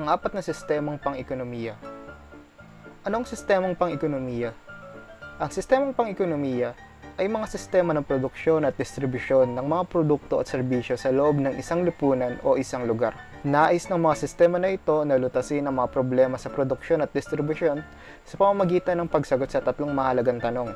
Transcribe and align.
ang 0.00 0.08
apat 0.08 0.32
na 0.32 0.40
sistemang 0.40 0.96
pang-ekonomiya. 0.96 1.76
Anong 3.04 3.28
sistemang 3.28 3.76
pang-ekonomiya? 3.76 4.56
Ang 5.36 5.50
sistemang 5.52 5.92
pang-ekonomiya 5.92 6.72
ay 7.20 7.28
mga 7.28 7.44
sistema 7.44 7.92
ng 7.92 8.00
produksyon 8.00 8.64
at 8.64 8.72
distribusyon 8.80 9.52
ng 9.52 9.66
mga 9.68 9.84
produkto 9.92 10.40
at 10.40 10.48
serbisyo 10.48 10.96
sa 10.96 11.12
loob 11.12 11.36
ng 11.44 11.60
isang 11.60 11.84
lipunan 11.84 12.40
o 12.40 12.56
isang 12.56 12.88
lugar. 12.88 13.12
Nais 13.44 13.84
ng 13.92 14.00
mga 14.00 14.16
sistema 14.16 14.56
na 14.56 14.72
ito 14.72 15.04
na 15.04 15.20
lutasin 15.20 15.68
ang 15.68 15.76
mga 15.76 15.92
problema 15.92 16.40
sa 16.40 16.48
produksyon 16.48 17.04
at 17.04 17.12
distribusyon 17.12 17.84
sa 18.24 18.34
pamamagitan 18.40 18.96
ng 18.96 19.12
pagsagot 19.12 19.52
sa 19.52 19.60
tatlong 19.60 19.92
mahalagang 19.92 20.40
tanong. 20.40 20.72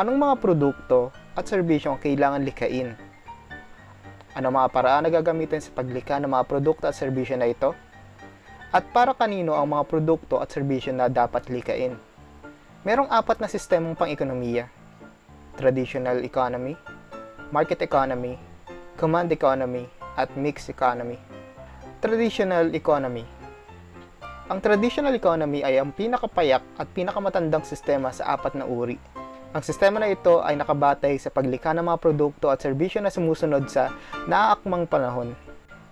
Anong 0.00 0.16
mga 0.16 0.34
produkto 0.40 1.12
at 1.36 1.44
serbisyo 1.44 1.92
ang 1.92 2.00
kailangan 2.00 2.40
likain? 2.40 2.96
Ano 4.32 4.48
mga 4.48 4.72
paraan 4.72 5.04
na 5.04 5.12
gagamitin 5.12 5.60
sa 5.60 5.76
paglikha 5.76 6.16
ng 6.24 6.32
mga 6.32 6.48
produkto 6.48 6.88
at 6.88 6.96
serbisyo 6.96 7.36
na 7.36 7.52
ito? 7.52 7.76
At 8.76 8.92
para 8.92 9.16
kanino 9.16 9.56
ang 9.56 9.72
mga 9.72 9.88
produkto 9.88 10.36
at 10.36 10.52
serbisyo 10.52 10.92
na 10.92 11.08
dapat 11.08 11.48
likain? 11.48 11.96
Merong 12.84 13.08
apat 13.08 13.40
na 13.40 13.48
sistemang 13.48 13.96
pang-ekonomiya. 13.96 14.68
Traditional 15.56 16.20
economy, 16.20 16.76
market 17.48 17.80
economy, 17.80 18.36
command 19.00 19.32
economy, 19.32 19.88
at 20.20 20.28
mixed 20.36 20.68
economy. 20.68 21.16
Traditional 22.04 22.68
economy. 22.76 23.24
Ang 24.52 24.60
traditional 24.60 25.16
economy 25.16 25.64
ay 25.64 25.80
ang 25.80 25.96
pinakapayak 25.96 26.60
at 26.76 26.88
pinakamatandang 26.92 27.64
sistema 27.64 28.12
sa 28.12 28.36
apat 28.36 28.60
na 28.60 28.68
uri. 28.68 29.00
Ang 29.56 29.64
sistema 29.64 30.04
na 30.04 30.12
ito 30.12 30.44
ay 30.44 30.52
nakabatay 30.52 31.16
sa 31.16 31.32
paglikha 31.32 31.72
ng 31.72 31.80
mga 31.80 31.96
produkto 31.96 32.52
at 32.52 32.60
serbisyo 32.60 33.00
na 33.00 33.08
sumusunod 33.08 33.72
sa 33.72 33.88
naaakmang 34.28 34.84
panahon. 34.84 35.32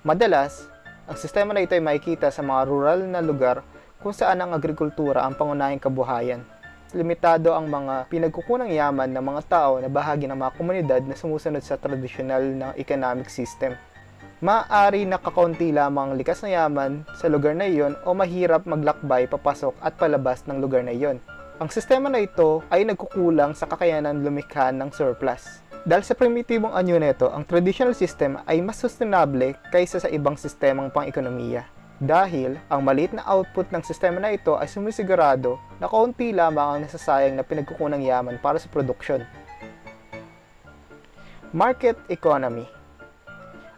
Madalas, 0.04 0.73
ang 1.04 1.20
sistema 1.20 1.52
na 1.52 1.60
ito 1.60 1.76
ay 1.76 1.84
makikita 1.84 2.32
sa 2.32 2.40
mga 2.40 2.64
rural 2.64 3.04
na 3.04 3.20
lugar 3.20 3.60
kung 4.00 4.16
saan 4.16 4.40
ang 4.40 4.56
agrikultura 4.56 5.20
ang 5.20 5.36
pangunahing 5.36 5.76
kabuhayan. 5.76 6.40
Limitado 6.96 7.52
ang 7.52 7.68
mga 7.68 8.08
pinagkukunang 8.08 8.72
yaman 8.72 9.12
ng 9.12 9.20
mga 9.20 9.42
tao 9.44 9.76
na 9.84 9.92
bahagi 9.92 10.24
ng 10.24 10.38
mga 10.38 10.54
komunidad 10.56 11.02
na 11.04 11.12
sumusunod 11.12 11.60
sa 11.60 11.76
tradisyonal 11.76 12.40
na 12.40 12.68
economic 12.80 13.28
system. 13.28 13.76
Maaari 14.40 15.04
nakakaunti 15.04 15.76
lamang 15.76 16.12
ang 16.12 16.16
likas 16.16 16.40
na 16.40 16.56
yaman 16.56 17.04
sa 17.16 17.28
lugar 17.28 17.52
na 17.52 17.68
iyon 17.68 18.00
o 18.08 18.16
mahirap 18.16 18.64
maglakbay 18.64 19.28
papasok 19.28 19.76
at 19.84 20.00
palabas 20.00 20.48
ng 20.48 20.56
lugar 20.56 20.80
na 20.84 20.96
iyon. 20.96 21.20
Ang 21.60 21.68
sistema 21.68 22.08
na 22.08 22.24
ito 22.24 22.64
ay 22.72 22.88
nagkukulang 22.88 23.52
sa 23.52 23.68
kakayanan 23.68 24.24
lumikha 24.24 24.72
ng 24.72 24.88
surplus. 24.88 25.63
Dahil 25.84 26.00
sa 26.00 26.16
primitibong 26.16 26.72
anyo 26.72 26.96
nito, 26.96 27.28
ang 27.28 27.44
traditional 27.44 27.92
system 27.92 28.40
ay 28.48 28.64
mas 28.64 28.80
sustainable 28.80 29.52
kaysa 29.68 30.00
sa 30.00 30.08
ibang 30.08 30.32
sistemang 30.32 30.88
pang-ekonomiya. 30.88 31.68
Dahil 32.00 32.56
ang 32.72 32.80
maliit 32.80 33.12
na 33.12 33.20
output 33.28 33.68
ng 33.68 33.84
sistema 33.84 34.16
na 34.16 34.32
ito 34.32 34.56
ay 34.56 34.64
sumisigurado 34.64 35.60
na 35.76 35.84
kaunti 35.84 36.32
lamang 36.32 36.66
ang 36.66 36.78
nasasayang 36.88 37.36
na 37.36 37.44
pinagkukunang 37.44 38.00
yaman 38.00 38.40
para 38.40 38.56
sa 38.56 38.72
produksyon. 38.72 39.28
Market 41.52 42.00
Economy 42.08 42.64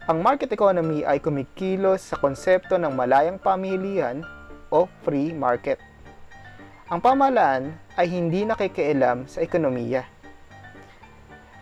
Ang 0.07 0.23
market 0.23 0.47
economy 0.55 1.03
ay 1.03 1.19
kumikilos 1.19 2.07
sa 2.07 2.15
konsepto 2.15 2.79
ng 2.79 2.95
malayang 2.95 3.35
pamilihan 3.35 4.23
o 4.71 4.87
free 5.03 5.35
market. 5.35 5.75
Ang 6.87 7.03
pamahalaan 7.03 7.75
ay 7.99 8.07
hindi 8.07 8.47
nakikialam 8.47 9.27
sa 9.27 9.43
ekonomiya. 9.43 10.07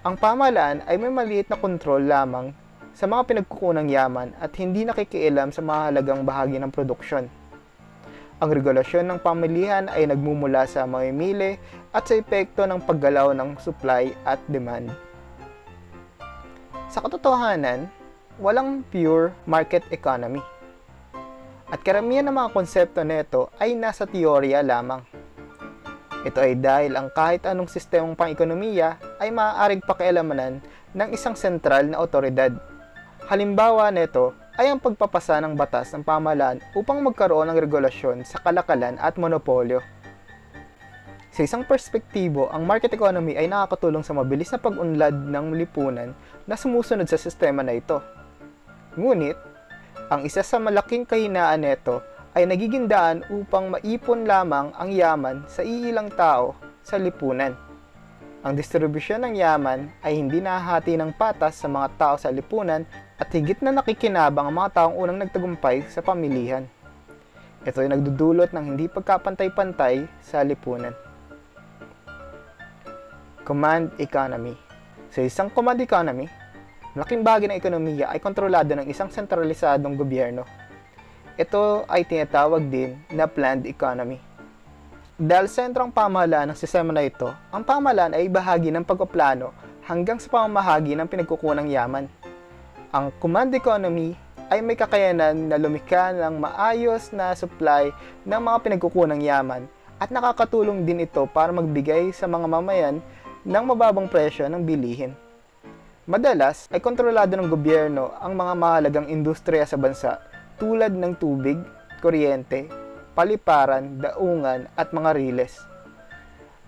Ang 0.05 0.21
pamahalaan 0.21 0.85
ay 0.85 1.01
may 1.01 1.09
maliit 1.09 1.49
na 1.49 1.57
kontrol 1.57 1.97
lamang 1.97 2.53
sa 2.93 3.09
mga 3.09 3.25
pinagkukunang 3.25 3.89
yaman 3.89 4.37
at 4.37 4.53
hindi 4.61 4.85
nakikialam 4.85 5.49
sa 5.49 5.65
mahalagang 5.65 6.21
bahagi 6.21 6.61
ng 6.61 6.69
produksyon. 6.69 7.25
Ang 8.37 8.49
regulasyon 8.53 9.09
ng 9.09 9.19
pamilihan 9.25 9.89
ay 9.89 10.05
nagmumula 10.05 10.69
sa 10.69 10.85
mamimili 10.85 11.57
at 11.89 12.05
sa 12.05 12.21
epekto 12.21 12.69
ng 12.69 12.85
paggalaw 12.85 13.33
ng 13.33 13.57
supply 13.57 14.13
at 14.29 14.37
demand. 14.45 14.93
Sa 16.93 17.01
katotohanan, 17.01 17.89
walang 18.37 18.85
pure 18.93 19.33
market 19.49 19.81
economy. 19.89 20.45
At 21.65 21.81
karamihan 21.81 22.29
ng 22.29 22.37
mga 22.37 22.53
konsepto 22.53 23.01
nito 23.01 23.49
ay 23.57 23.73
nasa 23.73 24.05
teorya 24.05 24.61
lamang. 24.61 25.24
Ito 26.25 26.41
ay 26.41 26.57
dahil 26.57 26.97
ang 26.97 27.13
kahit 27.13 27.45
anong 27.45 27.69
sistemang 27.69 28.17
pang-ekonomiya 28.17 28.97
ay 29.21 29.29
maaaring 29.29 29.85
pakialamanan 29.85 30.57
ng 30.97 31.09
isang 31.13 31.37
sentral 31.37 31.85
na 31.85 32.01
otoridad. 32.01 32.49
Halimbawa 33.29 33.93
nito 33.93 34.33
ay 34.57 34.73
ang 34.73 34.81
pagpapasa 34.81 35.37
ng 35.37 35.53
batas 35.53 35.93
ng 35.93 36.01
pamahalaan 36.01 36.65
upang 36.73 36.97
magkaroon 37.05 37.45
ng 37.53 37.61
regulasyon 37.61 38.25
sa 38.25 38.41
kalakalan 38.41 38.97
at 38.97 39.21
monopolyo. 39.21 39.85
Sa 41.29 41.45
isang 41.45 41.61
perspektibo, 41.67 42.49
ang 42.49 42.65
market 42.65 42.95
economy 42.95 43.37
ay 43.37 43.45
nakakatulong 43.45 44.01
sa 44.01 44.17
mabilis 44.17 44.49
na 44.49 44.57
pag-unlad 44.57 45.13
ng 45.13 45.53
lipunan 45.53 46.15
na 46.49 46.55
sumusunod 46.57 47.05
sa 47.05 47.21
sistema 47.21 47.61
na 47.61 47.77
ito. 47.77 48.01
Ngunit, 48.97 49.37
ang 50.09 50.25
isa 50.25 50.41
sa 50.41 50.57
malaking 50.57 51.05
kahinaan 51.05 51.61
nito 51.61 51.99
ay 52.35 52.43
nagiging 52.43 52.91
daan 52.91 53.23
upang 53.31 53.71
maipon 53.71 54.27
lamang 54.27 54.75
ang 54.75 54.91
yaman 54.91 55.47
sa 55.47 55.63
iilang 55.63 56.11
tao 56.11 56.51
sa 56.83 56.99
lipunan. 56.99 57.55
Ang 58.45 58.59
distribusyon 58.59 59.23
ng 59.25 59.39
yaman 59.39 59.89
ay 60.03 60.19
hindi 60.19 60.43
nahahati 60.43 60.99
ng 60.99 61.15
patas 61.15 61.57
sa 61.57 61.71
mga 61.71 61.87
tao 61.95 62.15
sa 62.19 62.29
lipunan 62.29 62.83
at 63.15 63.31
higit 63.31 63.57
na 63.63 63.71
nakikinabang 63.71 64.51
ang 64.51 64.55
mga 64.59 64.69
taong 64.75 64.95
unang 64.99 65.17
nagtagumpay 65.23 65.87
sa 65.87 66.03
pamilihan. 66.03 66.67
Ito 67.65 67.81
ay 67.81 67.89
nagdudulot 67.89 68.53
ng 68.53 68.65
hindi 68.75 68.85
pagkapantay-pantay 68.91 70.05
sa 70.21 70.45
lipunan. 70.45 70.93
Command 73.47 73.95
Economy 73.97 74.53
Sa 75.09 75.23
isang 75.23 75.47
command 75.49 75.79
economy, 75.79 76.27
malaking 76.93 77.23
bahagi 77.23 77.47
ng 77.47 77.57
ekonomiya 77.57 78.11
ay 78.11 78.19
kontrolado 78.19 78.75
ng 78.75 78.85
isang 78.91 79.07
sentralisadong 79.07 79.95
gobyerno. 79.95 80.64
Ito 81.35 81.83
ay 81.91 82.07
tinatawag 82.07 82.71
din 82.71 82.95
na 83.11 83.27
planned 83.27 83.67
economy. 83.67 84.23
Dahil 85.19 85.51
sentrong 85.51 85.91
pamahalaan 85.91 86.47
ng 86.47 86.55
sistema 86.55 86.95
na 86.95 87.03
ito, 87.03 87.27
ang 87.51 87.59
pamahalaan 87.59 88.15
ay 88.15 88.31
bahagi 88.31 88.71
ng 88.71 88.87
pagpaplano 88.87 89.51
hanggang 89.83 90.15
sa 90.15 90.31
pamamahagi 90.31 90.95
ng 90.95 91.03
pinagkukunang 91.11 91.67
yaman. 91.67 92.07
Ang 92.95 93.11
command 93.19 93.51
economy 93.51 94.15
ay 94.47 94.63
may 94.63 94.79
kakayanan 94.79 95.51
na 95.51 95.59
lumikha 95.59 96.15
ng 96.15 96.39
maayos 96.39 97.11
na 97.11 97.35
supply 97.35 97.91
ng 98.23 98.39
mga 98.39 98.57
pinagkukunang 98.63 99.19
yaman 99.19 99.67
at 99.99 100.15
nakakatulong 100.15 100.87
din 100.87 101.03
ito 101.03 101.27
para 101.35 101.51
magbigay 101.51 102.15
sa 102.15 102.31
mga 102.31 102.47
mamayan 102.47 103.03
ng 103.43 103.63
mababang 103.75 104.07
presyo 104.07 104.47
ng 104.47 104.63
bilihin. 104.63 105.11
Madalas 106.07 106.71
ay 106.71 106.79
kontrolado 106.79 107.35
ng 107.35 107.51
gobyerno 107.51 108.15
ang 108.23 108.39
mga 108.39 108.53
mahalagang 108.55 109.07
industriya 109.11 109.67
sa 109.67 109.75
bansa 109.75 110.15
tulad 110.55 110.95
ng 110.95 111.13
tubig, 111.19 111.59
kuryente, 111.99 112.71
paliparan, 113.15 113.99
daungan 113.99 114.67
at 114.75 114.91
mga 114.91 115.11
riles. 115.15 115.55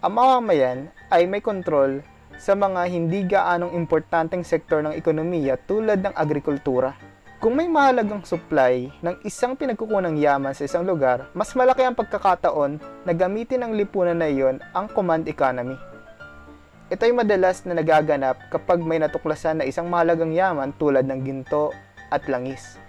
Ang 0.03 0.14
mamamayan 0.16 0.80
ay 1.12 1.28
may 1.28 1.44
kontrol 1.44 2.03
sa 2.38 2.53
mga 2.53 2.81
hindi 2.88 3.26
gaanong 3.26 3.74
importanteng 3.74 4.46
sektor 4.46 4.86
ng 4.86 4.94
ekonomiya 4.94 5.58
tulad 5.66 6.00
ng 6.06 6.14
agrikultura. 6.14 6.94
Kung 7.38 7.53
may 7.53 7.70
mahalagang 7.70 8.26
supply 8.26 8.90
ng 9.02 9.22
isang 9.22 9.53
pinagkukunang 9.53 10.18
yaman 10.18 10.58
sa 10.58 10.66
isang 10.66 10.81
lugar, 10.81 11.30
mas 11.38 11.53
malaki 11.53 11.86
ang 11.86 11.94
pagkakataon 11.94 12.81
na 13.06 13.14
gamitin 13.14 13.62
ng 13.62 13.78
lipunan 13.78 14.18
na 14.18 14.26
iyon 14.26 14.58
ang 14.74 14.90
command 14.90 15.30
economy. 15.30 15.78
Ito 16.90 17.06
ay 17.06 17.14
madalas 17.14 17.62
na 17.68 17.78
nagaganap 17.78 18.50
kapag 18.50 18.81
may 18.81 18.97
natuklasan 18.97 19.62
na 19.62 19.70
isang 19.70 19.86
mahalagang 19.86 20.34
yaman 20.34 20.74
tulad 20.81 21.06
ng 21.06 21.20
ginto 21.22 21.70
at 22.09 22.26
langis. 22.26 22.81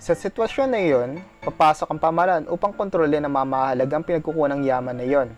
Sa 0.00 0.16
sitwasyon 0.16 0.72
na 0.72 0.80
iyon, 0.80 1.20
papasok 1.44 1.92
ang 1.92 2.00
pamahalaan 2.00 2.48
upang 2.48 2.72
kontrolin 2.72 3.20
ang 3.20 3.36
mamahalagang 3.36 4.00
pinagkukunang 4.00 4.64
yaman 4.64 4.96
na 4.96 5.04
iyon. 5.04 5.28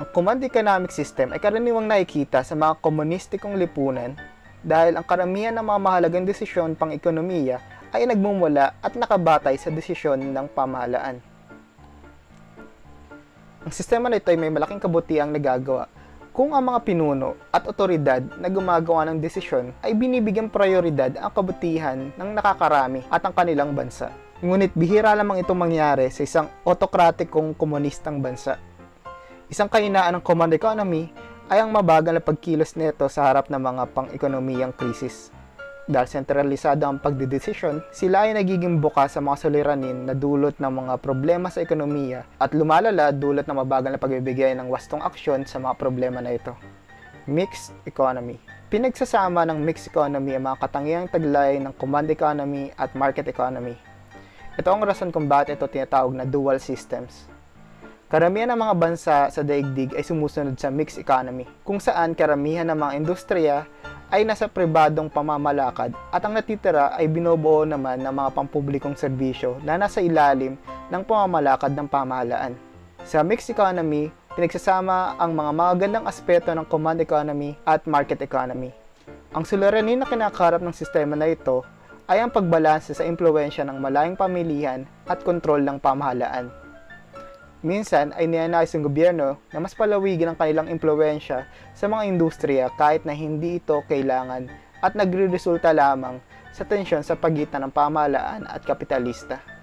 Ang 0.00 0.08
command 0.08 0.40
economic 0.40 0.96
system 0.96 1.36
ay 1.36 1.44
karaniwang 1.44 1.84
nakikita 1.84 2.40
sa 2.40 2.56
mga 2.56 2.80
komunistikong 2.80 3.52
lipunan 3.60 4.16
dahil 4.64 4.96
ang 4.96 5.04
karamihan 5.04 5.52
ng 5.52 5.60
mga 5.60 5.76
mahalagang 5.76 6.24
desisyon 6.24 6.72
pang 6.72 6.88
ekonomiya 6.88 7.60
ay 7.92 8.08
nagmumula 8.08 8.80
at 8.80 8.96
nakabatay 8.96 9.60
sa 9.60 9.68
desisyon 9.68 10.24
ng 10.24 10.46
pamahalaan. 10.56 11.20
Ang 13.60 13.72
sistema 13.76 14.08
na 14.08 14.16
ito 14.16 14.32
ay 14.32 14.40
may 14.40 14.48
malaking 14.48 14.80
kabutiang 14.80 15.36
nagagawa 15.36 15.84
kung 16.40 16.56
ang 16.56 16.72
mga 16.72 16.88
pinuno 16.88 17.36
at 17.52 17.68
otoridad 17.68 18.24
na 18.40 18.48
gumagawa 18.48 19.04
ng 19.04 19.20
desisyon 19.20 19.76
ay 19.84 19.92
binibigyan 19.92 20.48
prioridad 20.48 21.12
ang 21.20 21.28
kabutihan 21.36 22.08
ng 22.16 22.30
nakakarami 22.32 23.04
at 23.12 23.20
ang 23.28 23.36
kanilang 23.36 23.76
bansa. 23.76 24.08
Ngunit 24.40 24.72
bihira 24.72 25.12
lamang 25.12 25.44
itong 25.44 25.68
mangyari 25.68 26.08
sa 26.08 26.24
isang 26.24 26.48
autokratikong 26.64 27.52
komunistang 27.52 28.24
bansa. 28.24 28.56
Isang 29.52 29.68
kahinaan 29.68 30.16
ng 30.16 30.24
command 30.24 30.56
economy 30.56 31.12
ay 31.52 31.60
ang 31.60 31.76
mabagal 31.76 32.16
na 32.16 32.24
pagkilos 32.24 32.72
nito 32.72 33.04
sa 33.12 33.28
harap 33.28 33.52
ng 33.52 33.60
mga 33.60 33.92
pang-ekonomiyang 33.92 34.72
krisis. 34.72 35.28
Dahil 35.90 36.06
sentralisado 36.06 36.86
ang 36.86 37.02
pagdidesisyon, 37.02 37.82
sila 37.90 38.22
ay 38.22 38.38
nagiging 38.38 38.78
bukas 38.78 39.18
sa 39.18 39.18
mga 39.18 39.42
suliranin 39.42 40.06
na 40.06 40.14
dulot 40.14 40.54
ng 40.62 40.70
mga 40.70 41.02
problema 41.02 41.50
sa 41.50 41.66
ekonomiya 41.66 42.22
at 42.38 42.54
lumalala 42.54 43.10
dulot 43.10 43.42
ng 43.42 43.58
mabagal 43.58 43.90
na 43.90 43.98
pagbibigay 43.98 44.54
ng 44.54 44.70
wastong 44.70 45.02
aksyon 45.02 45.42
sa 45.50 45.58
mga 45.58 45.74
problema 45.74 46.22
na 46.22 46.30
ito. 46.30 46.54
Mixed 47.26 47.74
economy. 47.90 48.38
Pinagsasama 48.70 49.42
ng 49.50 49.58
mixed 49.58 49.90
economy 49.90 50.38
ang 50.38 50.46
mga 50.46 50.62
katangiang 50.62 51.10
taglay 51.10 51.58
ng 51.58 51.74
command 51.74 52.06
economy 52.06 52.70
at 52.78 52.94
market 52.94 53.26
economy. 53.26 53.74
Ito 54.62 54.70
ang 54.70 54.86
rason 54.86 55.10
kung 55.10 55.26
bakit 55.26 55.58
ito 55.58 55.66
tinatawag 55.66 56.14
na 56.14 56.22
dual 56.22 56.62
systems. 56.62 57.26
Karamihan 58.06 58.54
ng 58.54 58.62
mga 58.62 58.74
bansa 58.78 59.16
sa 59.26 59.42
daigdig 59.42 59.90
ay 59.98 60.06
sumusunod 60.06 60.54
sa 60.54 60.70
mixed 60.70 61.02
economy, 61.02 61.50
kung 61.66 61.82
saan 61.82 62.14
karamihan 62.14 62.66
ng 62.70 62.78
mga 62.78 62.92
industriya 62.94 63.56
ay 64.10 64.26
nasa 64.26 64.50
pribadong 64.50 65.06
pamamalakad 65.06 65.94
at 66.10 66.22
ang 66.26 66.34
natitira 66.34 66.90
ay 66.98 67.06
binubuo 67.06 67.62
naman 67.62 68.02
ng 68.02 68.10
mga 68.10 68.30
pampublikong 68.34 68.98
serbisyo 68.98 69.62
na 69.62 69.78
nasa 69.78 70.02
ilalim 70.02 70.58
ng 70.90 71.02
pamamalakad 71.06 71.70
ng 71.70 71.86
pamahalaan. 71.86 72.58
Sa 73.06 73.22
mixed 73.22 73.54
economy, 73.54 74.10
pinagsasama 74.34 75.14
ang 75.14 75.30
mga 75.30 75.50
magagandang 75.54 76.06
aspeto 76.10 76.50
ng 76.50 76.66
command 76.66 76.98
economy 76.98 77.54
at 77.62 77.86
market 77.86 78.18
economy. 78.18 78.74
Ang 79.30 79.46
suliranin 79.46 80.02
na 80.02 80.10
kinakarap 80.10 80.58
ng 80.58 80.74
sistema 80.74 81.14
na 81.14 81.30
ito 81.30 81.62
ay 82.10 82.18
ang 82.18 82.34
pagbalanse 82.34 82.90
sa 82.90 83.06
impluensya 83.06 83.62
ng 83.62 83.78
malayang 83.78 84.18
pamilihan 84.18 84.82
at 85.06 85.22
kontrol 85.22 85.62
ng 85.62 85.78
pamahalaan. 85.78 86.50
Minsan 87.60 88.16
ay 88.16 88.24
nianais 88.24 88.72
ng 88.72 88.88
gobyerno 88.88 89.36
na 89.52 89.60
mas 89.60 89.76
palawigin 89.76 90.32
ang 90.32 90.38
kanilang 90.40 90.72
impluensya 90.72 91.44
sa 91.76 91.92
mga 91.92 92.08
industriya 92.08 92.72
kahit 92.80 93.04
na 93.04 93.12
hindi 93.12 93.60
ito 93.60 93.84
kailangan 93.84 94.48
at 94.80 94.96
nagre-resulta 94.96 95.68
lamang 95.76 96.24
sa 96.56 96.64
tensyon 96.64 97.04
sa 97.04 97.20
pagitan 97.20 97.68
ng 97.68 97.72
pamahalaan 97.76 98.48
at 98.48 98.64
kapitalista. 98.64 99.59